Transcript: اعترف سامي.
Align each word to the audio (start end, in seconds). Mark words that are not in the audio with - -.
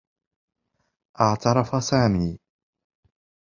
اعترف 1.19 1.75
سامي. 1.83 2.39